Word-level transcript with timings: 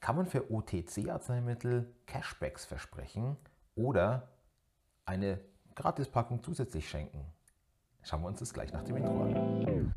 Kann 0.00 0.16
man 0.16 0.24
für 0.24 0.50
OTC-Arzneimittel 0.50 1.94
Cashbacks 2.06 2.64
versprechen 2.64 3.36
oder 3.74 4.30
eine 5.04 5.38
Gratispackung 5.74 6.42
zusätzlich 6.42 6.88
schenken? 6.88 7.22
Schauen 8.02 8.22
wir 8.22 8.28
uns 8.28 8.38
das 8.38 8.54
gleich 8.54 8.72
nach 8.72 8.82
dem 8.82 8.96
Intro 8.96 9.24
an. 9.24 9.94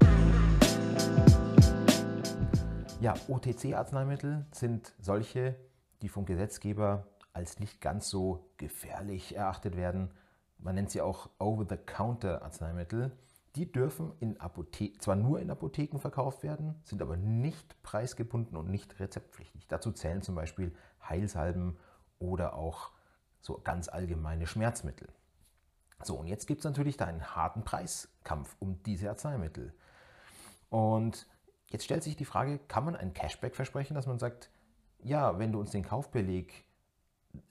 Ja, 3.00 3.14
OTC-Arzneimittel 3.30 4.46
sind 4.52 4.94
solche, 5.00 5.56
die 6.02 6.10
vom 6.10 6.26
Gesetzgeber 6.26 7.08
als 7.32 7.60
nicht 7.60 7.80
ganz 7.80 8.10
so 8.10 8.52
gefährlich 8.58 9.38
erachtet 9.38 9.78
werden. 9.78 10.12
Man 10.58 10.76
nennt 10.76 10.92
sie 10.92 11.00
auch 11.00 11.30
Over-the-Counter-Arzneimittel. 11.40 13.14
Die 13.56 13.72
dürfen 13.72 14.14
in 14.20 14.38
zwar 15.00 15.16
nur 15.16 15.40
in 15.40 15.52
Apotheken 15.52 16.00
verkauft 16.00 16.42
werden, 16.42 16.76
sind 16.84 17.02
aber 17.02 17.18
nicht 17.18 17.82
preisgebunden 17.84 18.58
und 18.58 18.70
nicht 18.70 19.00
rezeptpflichtig. 19.00 19.68
Dazu 19.68 19.92
zählen 19.92 20.24
zum 20.24 20.34
Beispiel 20.34 20.74
Heilsalben 21.08 21.78
oder 22.18 22.56
auch 22.56 22.92
so 23.42 23.60
ganz 23.64 23.90
allgemeine 23.90 24.48
Schmerzmittel. 24.48 25.08
So, 26.02 26.16
und 26.16 26.28
jetzt 26.28 26.48
gibt 26.48 26.60
es 26.60 26.66
natürlich 26.66 26.98
da 26.98 27.06
einen 27.06 27.36
harten 27.36 27.64
Preiskampf 27.64 28.56
um 28.60 28.82
diese 28.84 29.10
Arzneimittel. 29.10 29.74
Und 30.70 31.28
jetzt 31.68 31.86
stellt 31.86 32.04
sich 32.04 32.16
die 32.16 32.26
Frage, 32.26 32.60
kann 32.68 32.86
man 32.86 32.96
ein 32.96 33.14
Cashback 33.14 33.56
versprechen, 33.56 33.94
dass 33.94 34.08
man 34.08 34.18
sagt, 34.18 34.50
ja, 35.04 35.38
wenn 35.38 35.52
du 35.52 35.60
uns 35.60 35.72
den 35.72 35.84
Kaufbeleg 35.84 36.66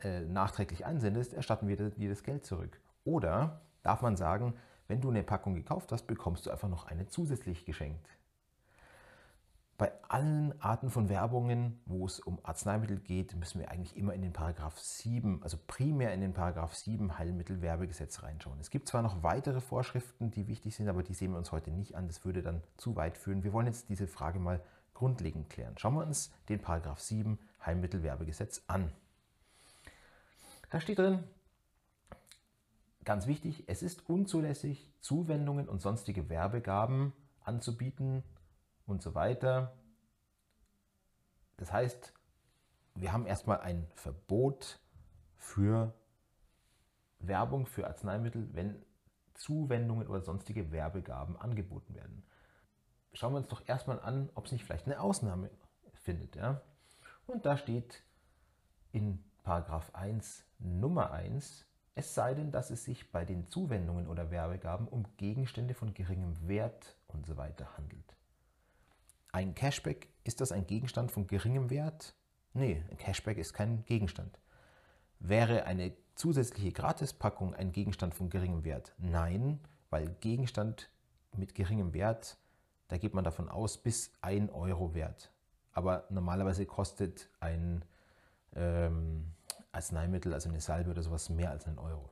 äh, 0.01 0.21
nachträglich 0.23 0.84
einsendest, 0.84 1.32
erstatten 1.32 1.69
wir 1.69 1.77
dir 1.77 2.09
das 2.09 2.24
Geld 2.24 2.45
zurück. 2.45 2.80
Oder 3.05 3.60
darf 3.82 4.02
man 4.02 4.16
sagen, 4.16 4.55
wenn 4.92 5.01
du 5.01 5.09
eine 5.09 5.23
Packung 5.23 5.55
gekauft 5.55 5.91
hast, 5.91 6.06
bekommst 6.06 6.45
du 6.45 6.51
einfach 6.51 6.69
noch 6.69 6.84
eine 6.84 7.09
zusätzlich 7.09 7.64
geschenkt. 7.64 8.06
Bei 9.78 9.91
allen 10.06 10.52
Arten 10.60 10.91
von 10.91 11.09
Werbungen, 11.09 11.80
wo 11.87 12.05
es 12.05 12.20
um 12.20 12.38
Arzneimittel 12.42 12.98
geht, 12.98 13.34
müssen 13.34 13.59
wir 13.59 13.70
eigentlich 13.70 13.96
immer 13.96 14.12
in 14.12 14.20
den 14.20 14.34
Paragraph 14.34 14.78
7, 14.78 15.42
also 15.42 15.56
primär 15.66 16.13
in 16.13 16.20
den 16.20 16.35
Paragraph 16.35 16.74
7 16.74 17.16
Heilmittelwerbegesetz 17.18 18.23
reinschauen. 18.23 18.60
Es 18.60 18.68
gibt 18.68 18.87
zwar 18.87 19.01
noch 19.01 19.23
weitere 19.23 19.63
Vorschriften, 19.63 20.30
die 20.30 20.46
wichtig 20.46 20.76
sind, 20.76 20.90
aber 20.90 21.02
die 21.02 21.15
sehen 21.15 21.30
wir 21.30 21.38
uns 21.38 21.52
heute 21.52 21.70
nicht 21.70 21.95
an. 21.95 22.07
Das 22.07 22.26
würde 22.26 22.43
dann 22.43 22.63
zu 22.76 22.95
weit 22.95 23.16
führen. 23.16 23.45
Wir 23.45 23.54
wollen 23.54 23.68
jetzt 23.68 23.88
diese 23.88 24.07
Frage 24.07 24.38
mal 24.38 24.60
grundlegend 24.93 25.48
klären. 25.48 25.73
Schauen 25.79 25.95
wir 25.95 26.07
uns 26.07 26.35
den 26.51 26.60
Paragraph 26.60 27.01
7 27.01 27.38
Heilmittelwerbegesetz 27.65 28.60
an. 28.66 28.93
Da 30.68 30.82
steht 30.82 30.98
drin, 30.98 31.24
Ganz 33.04 33.26
wichtig, 33.26 33.64
es 33.68 33.82
ist 33.82 34.08
unzulässig, 34.08 34.92
Zuwendungen 35.00 35.68
und 35.68 35.80
sonstige 35.80 36.28
Werbegaben 36.28 37.12
anzubieten 37.40 38.22
und 38.86 39.02
so 39.02 39.14
weiter. 39.14 39.76
Das 41.56 41.73
heißt, 41.73 42.12
wir 42.95 43.12
haben 43.12 43.26
erstmal 43.26 43.60
ein 43.60 43.88
Verbot 43.95 44.78
für 45.36 45.95
Werbung 47.18 47.66
für 47.66 47.86
Arzneimittel, 47.86 48.48
wenn 48.52 48.84
Zuwendungen 49.34 50.06
oder 50.06 50.20
sonstige 50.20 50.70
Werbegaben 50.70 51.36
angeboten 51.36 51.95
werden. 51.95 52.23
Schauen 53.12 53.32
wir 53.32 53.38
uns 53.38 53.48
doch 53.48 53.62
erstmal 53.66 54.00
an, 54.00 54.30
ob 54.34 54.46
es 54.46 54.52
nicht 54.52 54.64
vielleicht 54.64 54.86
eine 54.86 55.00
Ausnahme 55.00 55.50
findet. 55.95 56.36
Ja? 56.36 56.62
Und 57.26 57.46
da 57.46 57.56
steht 57.56 58.02
in 58.92 59.24
Paragraph 59.42 59.95
1 59.95 60.45
Nummer 60.58 61.10
1, 61.10 61.66
es 61.95 62.15
sei 62.15 62.35
denn, 62.35 62.51
dass 62.51 62.71
es 62.71 62.85
sich 62.85 63.10
bei 63.10 63.24
den 63.24 63.48
Zuwendungen 63.48 64.09
oder 64.09 64.31
Werbegaben 64.31 64.88
um 64.88 65.04
Gegenstände 65.16 65.75
von 65.75 65.93
geringem 65.94 66.48
Wert 66.48 66.97
usw. 67.09 67.34
So 67.59 67.66
handelt. 67.76 68.16
Ein 69.31 69.54
Cashback, 69.54 70.09
ist 70.25 70.41
das 70.41 70.53
ein 70.53 70.66
Gegenstand 70.66 71.10
von 71.10 71.26
geringem 71.26 71.70
Wert? 71.70 72.15
Nee, 72.54 72.82
ein 72.91 72.98
Cashback 72.98 73.38
ist 73.38 73.53
kein 73.53 73.84
Gegenstand. 73.84 74.38
Wäre 75.19 75.65
eine 75.65 75.93
zusätzliche 76.15 76.72
Gratispackung 76.72 77.54
ein 77.54 77.72
Gegenstand 77.72 78.15
von 78.15 78.28
geringem 78.28 78.65
Wert? 78.65 78.94
Nein, 78.98 79.60
weil 79.91 80.09
Gegenstand 80.20 80.91
mit 81.36 81.54
geringem 81.54 81.94
Wert, 81.94 82.36
da 82.88 82.98
geht 82.98 83.14
man 83.14 83.24
davon 83.24 83.48
aus, 83.48 83.78
bis 83.78 84.12
1 84.20 84.53
Euro 84.53 84.94
wert. 84.94 85.30
Aber 85.72 86.04
normalerweise 86.10 86.66
kostet 86.66 87.28
ein 87.41 87.84
ähm, 88.54 89.32
Arzneimittel, 89.82 90.32
also 90.32 90.48
eine 90.48 90.60
Salbe 90.60 90.91
oder 90.91 91.03
sowas, 91.03 91.28
mehr 91.28 91.50
als 91.50 91.66
einen 91.66 91.78
Euro. 91.78 92.09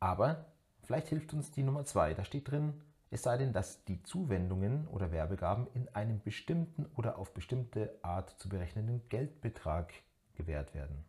Aber 0.00 0.46
vielleicht 0.82 1.08
hilft 1.08 1.32
uns 1.32 1.52
die 1.52 1.62
Nummer 1.62 1.84
zwei. 1.84 2.12
Da 2.12 2.24
steht 2.24 2.50
drin, 2.50 2.82
es 3.10 3.22
sei 3.22 3.38
denn, 3.38 3.52
dass 3.52 3.84
die 3.84 4.02
Zuwendungen 4.02 4.88
oder 4.88 5.12
Werbegaben 5.12 5.68
in 5.74 5.88
einem 5.94 6.20
bestimmten 6.20 6.86
oder 6.96 7.18
auf 7.18 7.32
bestimmte 7.32 7.96
Art 8.02 8.30
zu 8.40 8.48
berechnenden 8.48 9.08
Geldbetrag 9.08 9.94
gewährt 10.34 10.74
werden. 10.74 11.04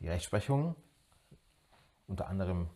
Die 0.00 0.08
Rechtsprechung, 0.08 0.74
unter 2.06 2.26
anderem 2.28 2.70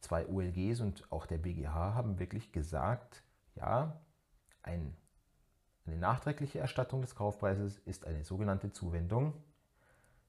zwei 0.00 0.26
ULGs 0.26 0.80
und 0.80 1.12
auch 1.12 1.26
der 1.26 1.38
BGH, 1.38 1.94
haben 1.94 2.18
wirklich 2.18 2.50
gesagt, 2.50 3.22
ja, 3.56 4.00
ein, 4.62 4.96
eine 5.86 5.98
nachträgliche 5.98 6.60
Erstattung 6.60 7.02
des 7.02 7.14
Kaufpreises 7.14 7.78
ist 7.80 8.06
eine 8.06 8.24
sogenannte 8.24 8.72
Zuwendung 8.72 9.34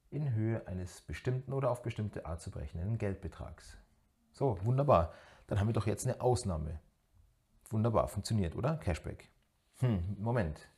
in 0.10 0.34
Höhe 0.34 0.66
eines 0.68 1.02
bestimmten 1.02 1.54
oder 1.54 1.72
auf 1.72 1.82
bestimmte 1.82 2.26
Art 2.26 2.42
zu 2.42 2.52
berechnenden 2.52 2.98
Geldbetrags. 2.98 3.78
So, 4.32 4.58
wunderbar. 4.64 5.14
Dann 5.48 5.60
haben 5.60 5.68
wir 5.68 5.74
doch 5.74 5.88
jetzt 5.88 6.06
eine 6.06 6.22
Ausnahme. 6.22 6.80
Wunderbar, 7.70 8.08
funktioniert, 8.08 8.56
oder? 8.56 8.78
Cashback. 8.78 9.30
Hm, 9.80 10.18
Moment. 10.20 10.70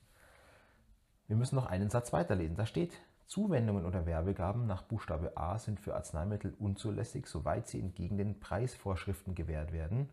Wir 1.27 1.35
müssen 1.35 1.55
noch 1.55 1.67
einen 1.67 1.89
Satz 1.89 2.11
weiterlesen. 2.11 2.55
Da 2.55 2.65
steht, 2.65 2.99
Zuwendungen 3.27 3.85
oder 3.85 4.07
Werbegaben 4.07 4.65
nach 4.65 4.81
Buchstabe 4.81 5.37
A 5.37 5.59
sind 5.59 5.79
für 5.79 5.95
Arzneimittel 5.95 6.55
unzulässig, 6.57 7.27
soweit 7.27 7.67
sie 7.67 7.79
entgegen 7.79 8.17
den 8.17 8.39
Preisvorschriften 8.39 9.35
gewährt 9.35 9.71
werden, 9.71 10.09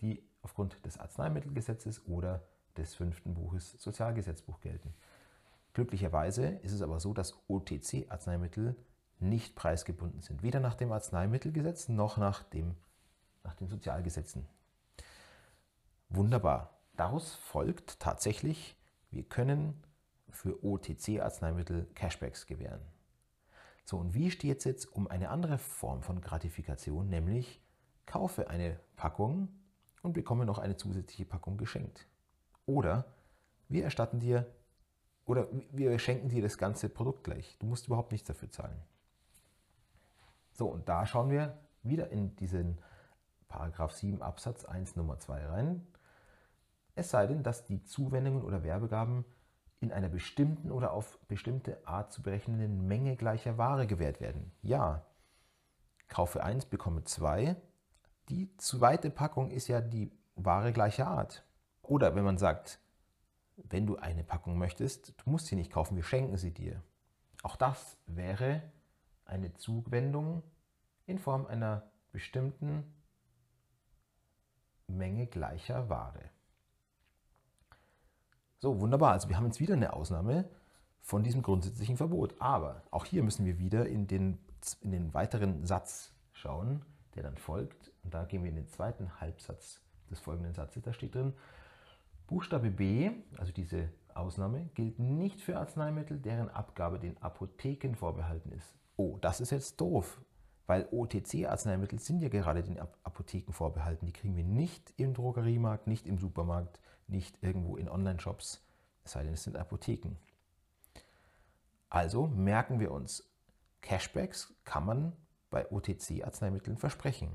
die 0.00 0.28
aufgrund 0.42 0.84
des 0.84 0.98
Arzneimittelgesetzes 0.98 2.06
oder 2.08 2.42
des 2.76 2.94
fünften 2.94 3.34
Buches 3.34 3.72
Sozialgesetzbuch 3.78 4.60
gelten. 4.60 4.94
Glücklicherweise 5.72 6.46
ist 6.62 6.72
es 6.72 6.82
aber 6.82 7.00
so, 7.00 7.14
dass 7.14 7.34
OTC-Arzneimittel 7.48 8.76
nicht 9.20 9.54
preisgebunden 9.54 10.22
sind, 10.22 10.42
weder 10.42 10.60
nach 10.60 10.74
dem 10.74 10.92
Arzneimittelgesetz 10.92 11.88
noch 11.88 12.16
nach, 12.16 12.42
dem, 12.42 12.74
nach 13.44 13.54
den 13.54 13.68
Sozialgesetzen. 13.68 14.46
Wunderbar. 16.08 16.80
Daraus 16.96 17.34
folgt 17.34 18.00
tatsächlich, 18.00 18.76
wir 19.10 19.22
können 19.22 19.82
für 20.30 20.64
OTC-Arzneimittel 20.64 21.86
Cashbacks 21.94 22.46
gewähren. 22.46 22.80
So, 23.84 23.98
und 23.98 24.14
wie 24.14 24.30
steht 24.30 24.58
es 24.58 24.64
jetzt 24.64 24.86
um 24.92 25.08
eine 25.08 25.30
andere 25.30 25.58
Form 25.58 26.02
von 26.02 26.20
Gratifikation, 26.20 27.08
nämlich 27.08 27.60
kaufe 28.06 28.50
eine 28.50 28.78
Packung 28.96 29.48
und 30.02 30.12
bekomme 30.12 30.46
noch 30.46 30.58
eine 30.58 30.76
zusätzliche 30.76 31.24
Packung 31.24 31.56
geschenkt. 31.56 32.06
Oder 32.66 33.04
wir 33.68 33.84
erstatten 33.84 34.20
dir 34.20 34.46
oder 35.26 35.48
wir 35.70 35.98
schenken 35.98 36.28
dir 36.28 36.42
das 36.42 36.58
ganze 36.58 36.88
Produkt 36.88 37.24
gleich. 37.24 37.56
Du 37.58 37.66
musst 37.66 37.86
überhaupt 37.86 38.12
nichts 38.12 38.26
dafür 38.26 38.50
zahlen. 38.50 38.80
So, 40.52 40.66
und 40.66 40.88
da 40.88 41.06
schauen 41.06 41.30
wir 41.30 41.56
wieder 41.82 42.10
in 42.10 42.36
diesen 42.36 42.78
Paragraph 43.48 43.92
7 43.92 44.22
Absatz 44.22 44.64
1 44.64 44.96
Nummer 44.96 45.18
2 45.18 45.46
rein. 45.46 45.86
Es 46.94 47.10
sei 47.10 47.26
denn, 47.26 47.42
dass 47.42 47.66
die 47.66 47.82
Zuwendungen 47.82 48.42
oder 48.42 48.62
Werbegaben 48.62 49.24
in 49.80 49.92
einer 49.92 50.08
bestimmten 50.08 50.70
oder 50.70 50.92
auf 50.92 51.18
bestimmte 51.28 51.86
Art 51.86 52.12
zu 52.12 52.22
berechnenden 52.22 52.86
Menge 52.86 53.16
gleicher 53.16 53.56
Ware 53.56 53.86
gewährt 53.86 54.20
werden. 54.20 54.52
Ja, 54.62 55.06
kaufe 56.08 56.42
1, 56.42 56.66
bekomme 56.66 57.04
2. 57.04 57.56
Die 58.28 58.54
zweite 58.58 59.10
Packung 59.10 59.50
ist 59.50 59.68
ja 59.68 59.80
die 59.80 60.12
Ware 60.36 60.72
gleicher 60.72 61.06
Art. 61.06 61.44
Oder 61.82 62.14
wenn 62.14 62.24
man 62.24 62.38
sagt, 62.38 62.78
wenn 63.68 63.86
du 63.86 63.96
eine 63.96 64.24
Packung 64.24 64.58
möchtest, 64.58 65.14
du 65.18 65.30
musst 65.30 65.46
sie 65.46 65.56
nicht 65.56 65.70
kaufen, 65.70 65.96
wir 65.96 66.02
schenken 66.02 66.36
sie 66.36 66.52
dir. 66.52 66.82
Auch 67.42 67.56
das 67.56 67.96
wäre 68.06 68.62
eine 69.24 69.54
Zuwendung 69.54 70.42
in 71.06 71.18
Form 71.18 71.46
einer 71.46 71.90
bestimmten 72.12 72.84
Menge 74.86 75.26
gleicher 75.26 75.88
Ware. 75.88 76.30
So, 78.58 78.80
wunderbar. 78.80 79.12
Also 79.12 79.28
wir 79.28 79.36
haben 79.36 79.46
jetzt 79.46 79.60
wieder 79.60 79.74
eine 79.74 79.94
Ausnahme 79.94 80.48
von 81.00 81.22
diesem 81.22 81.42
grundsätzlichen 81.42 81.96
Verbot. 81.96 82.34
Aber 82.40 82.82
auch 82.90 83.04
hier 83.04 83.22
müssen 83.22 83.46
wir 83.46 83.58
wieder 83.58 83.86
in 83.86 84.06
den, 84.06 84.38
in 84.82 84.90
den 84.90 85.14
weiteren 85.14 85.64
Satz 85.64 86.12
schauen, 86.32 86.84
der 87.14 87.22
dann 87.22 87.36
folgt. 87.36 87.90
Und 88.02 88.12
da 88.12 88.24
gehen 88.24 88.42
wir 88.42 88.50
in 88.50 88.56
den 88.56 88.68
zweiten 88.68 89.20
Halbsatz 89.20 89.80
des 90.10 90.20
folgenden 90.20 90.54
Satzes. 90.54 90.82
Da 90.82 90.92
steht 90.92 91.14
drin, 91.14 91.32
Buchstabe 92.30 92.70
B, 92.70 93.10
also 93.38 93.52
diese 93.52 93.90
Ausnahme, 94.14 94.70
gilt 94.74 95.00
nicht 95.00 95.40
für 95.40 95.58
Arzneimittel, 95.58 96.16
deren 96.16 96.48
Abgabe 96.48 97.00
den 97.00 97.20
Apotheken 97.20 97.96
vorbehalten 97.96 98.52
ist. 98.52 98.72
Oh, 98.94 99.18
das 99.20 99.40
ist 99.40 99.50
jetzt 99.50 99.80
doof, 99.80 100.20
weil 100.68 100.86
OTC-Arzneimittel 100.92 101.98
sind 101.98 102.22
ja 102.22 102.28
gerade 102.28 102.62
den 102.62 102.78
Apotheken 102.78 103.52
vorbehalten. 103.52 104.06
Die 104.06 104.12
kriegen 104.12 104.36
wir 104.36 104.44
nicht 104.44 104.94
im 104.96 105.12
Drogeriemarkt, 105.12 105.88
nicht 105.88 106.06
im 106.06 106.18
Supermarkt, 106.18 106.80
nicht 107.08 107.36
irgendwo 107.42 107.76
in 107.76 107.88
Online-Shops, 107.88 108.64
es 109.02 109.10
sei 109.10 109.24
denn, 109.24 109.32
es 109.32 109.42
sind 109.42 109.56
Apotheken. 109.56 110.16
Also 111.88 112.28
merken 112.28 112.78
wir 112.78 112.92
uns, 112.92 113.28
Cashbacks 113.80 114.54
kann 114.62 114.86
man 114.86 115.16
bei 115.50 115.68
OTC-Arzneimitteln 115.68 116.76
versprechen. 116.76 117.32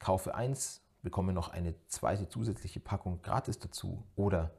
Kaufe 0.00 0.34
eins, 0.34 0.82
bekomme 1.08 1.32
noch 1.32 1.48
eine 1.48 1.74
zweite 1.86 2.28
zusätzliche 2.28 2.80
Packung 2.80 3.22
gratis 3.22 3.58
dazu 3.58 4.04
oder 4.14 4.52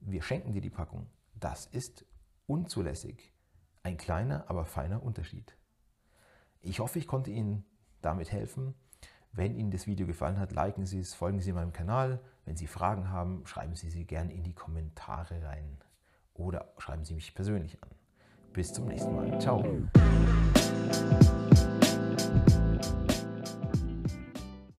wir 0.00 0.22
schenken 0.22 0.52
dir 0.52 0.60
die 0.60 0.70
Packung. 0.70 1.06
Das 1.36 1.66
ist 1.66 2.04
unzulässig. 2.48 3.32
Ein 3.84 3.96
kleiner, 3.96 4.44
aber 4.48 4.64
feiner 4.64 5.04
Unterschied. 5.04 5.56
Ich 6.62 6.80
hoffe, 6.80 6.98
ich 6.98 7.06
konnte 7.06 7.30
Ihnen 7.30 7.64
damit 8.02 8.32
helfen. 8.32 8.74
Wenn 9.30 9.54
Ihnen 9.54 9.70
das 9.70 9.86
Video 9.86 10.04
gefallen 10.04 10.40
hat, 10.40 10.50
liken 10.50 10.84
Sie 10.84 10.98
es, 10.98 11.14
folgen 11.14 11.38
Sie 11.40 11.52
meinem 11.52 11.72
Kanal. 11.72 12.20
Wenn 12.44 12.56
Sie 12.56 12.66
Fragen 12.66 13.10
haben, 13.10 13.46
schreiben 13.46 13.76
Sie 13.76 13.88
sie 13.88 14.04
gerne 14.04 14.32
in 14.32 14.42
die 14.42 14.54
Kommentare 14.54 15.44
rein 15.44 15.78
oder 16.34 16.72
schreiben 16.78 17.04
Sie 17.04 17.14
mich 17.14 17.36
persönlich 17.36 17.80
an. 17.84 17.90
Bis 18.52 18.72
zum 18.72 18.86
nächsten 18.86 19.14
Mal. 19.14 19.40
Ciao. 19.40 19.62